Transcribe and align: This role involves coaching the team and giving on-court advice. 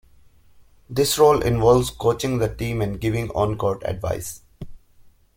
This 0.89 1.19
role 1.19 1.43
involves 1.43 1.91
coaching 1.91 2.39
the 2.39 2.51
team 2.51 2.81
and 2.81 2.99
giving 2.99 3.29
on-court 3.35 3.83
advice. 3.85 4.41